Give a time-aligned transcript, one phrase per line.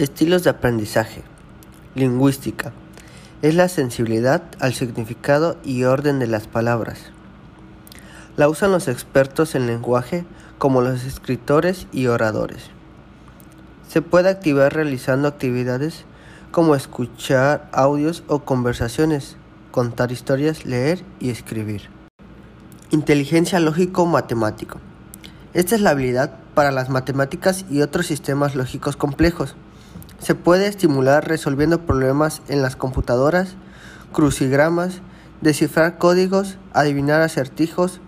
[0.00, 1.22] Estilos de aprendizaje.
[1.94, 2.72] Lingüística.
[3.42, 7.10] Es la sensibilidad al significado y orden de las palabras.
[8.38, 10.24] La usan los expertos en lenguaje
[10.56, 12.70] como los escritores y oradores.
[13.90, 16.06] Se puede activar realizando actividades
[16.50, 19.36] como escuchar audios o conversaciones,
[19.70, 21.90] contar historias, leer y escribir.
[22.90, 24.80] Inteligencia lógico-matemático.
[25.52, 29.56] Esta es la habilidad para las matemáticas y otros sistemas lógicos complejos.
[30.20, 33.56] Se puede estimular resolviendo problemas en las computadoras,
[34.12, 35.00] crucigramas,
[35.40, 38.00] descifrar códigos, adivinar acertijos,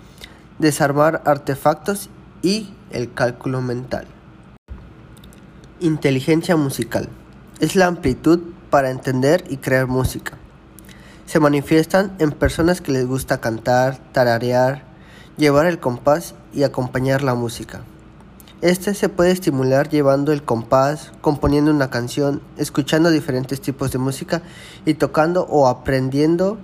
[0.59, 2.11] desarmar artefactos
[2.43, 4.07] y el cálculo mental.
[5.81, 7.09] Inteligencia musical.
[7.61, 10.37] Es la amplitud para entender y crear música.
[11.25, 14.85] Se manifiestan en personas que les gusta cantar, tararear,
[15.39, 17.83] llevar el compás y acompañar la música.
[18.63, 24.41] Este se puede estimular llevando el compás, componiendo una canción, escuchando diferentes tipos de música
[24.87, 26.59] y tocando o aprendiendo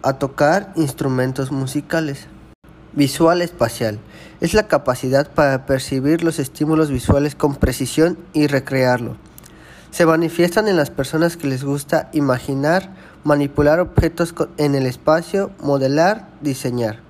[0.00, 2.28] a tocar instrumentos musicales.
[2.94, 3.98] Visual espacial
[4.40, 9.18] es la capacidad para percibir los estímulos visuales con precisión y recrearlo.
[9.90, 16.30] Se manifiestan en las personas que les gusta imaginar, manipular objetos en el espacio, modelar,
[16.40, 17.00] diseñar.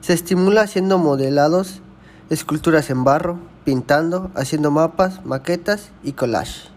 [0.00, 1.82] Se estimula haciendo modelados
[2.30, 6.68] esculturas en barro, pintando, haciendo mapas, maquetas y collage.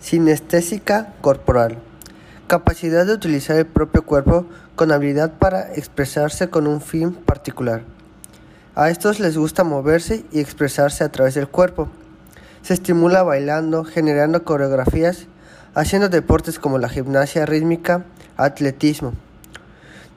[0.00, 1.78] Sinestésica corporal.
[2.48, 7.82] Capacidad de utilizar el propio cuerpo con habilidad para expresarse con un fin particular.
[8.74, 11.88] A estos les gusta moverse y expresarse a través del cuerpo.
[12.62, 15.26] Se estimula bailando, generando coreografías,
[15.74, 18.04] haciendo deportes como la gimnasia rítmica,
[18.36, 19.14] atletismo,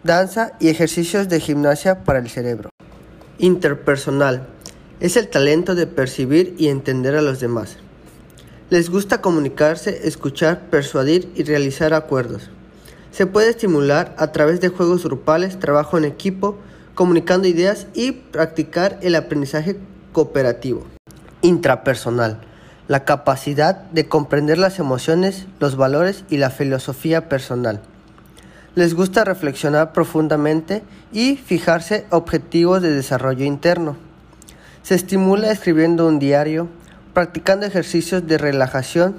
[0.03, 2.69] danza y ejercicios de gimnasia para el cerebro.
[3.39, 4.47] Interpersonal
[5.01, 7.77] es el talento de percibir y entender a los demás.
[8.69, 12.49] Les gusta comunicarse, escuchar, persuadir y realizar acuerdos.
[13.11, 16.57] Se puede estimular a través de juegos grupales, trabajo en equipo,
[16.93, 19.75] comunicando ideas y practicar el aprendizaje
[20.13, 20.85] cooperativo.
[21.41, 22.39] Intrapersonal.
[22.87, 27.81] La capacidad de comprender las emociones, los valores y la filosofía personal.
[28.75, 34.10] Les gusta reflexionar profundamente y fijarse objetivos de desarrollo interno.
[34.83, 36.67] Se estimula escribiendo un diario,
[37.13, 39.15] practicando ejercicios de relajación,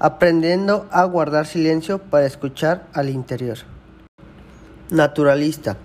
[0.00, 3.58] aprendiendo a guardar silencio para escuchar al interior.
[4.90, 5.76] Naturalista.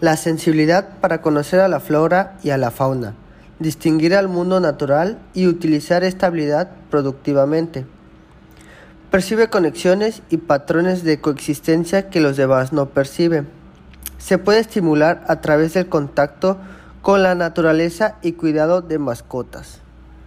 [0.00, 3.14] La sensibilidad para conocer a la flora y a la fauna,
[3.60, 7.86] distinguir al mundo natural y utilizar esta habilidad productivamente.
[9.10, 13.48] Percibe conexiones y patrones de coexistencia que los demás no perciben.
[14.18, 16.58] Se puede estimular a través del contacto
[17.04, 19.83] con la naturaleza y cuidado de mascotas.